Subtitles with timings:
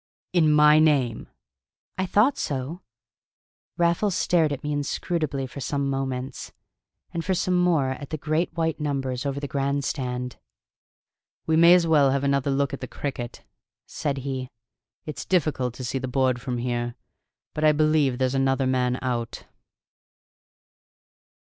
[0.33, 1.27] "In my name?"
[1.95, 2.81] "I thought so."
[3.77, 6.53] Raffles stared at me inscrutably for some moments,
[7.13, 10.37] and for some more at the great white numbers over the grand stand.
[11.45, 13.43] "We may as well have another look at the cricket,"
[13.85, 14.49] said he.
[15.05, 16.95] "It's difficult to see the board from here,
[17.53, 19.45] but I believe there's another man out."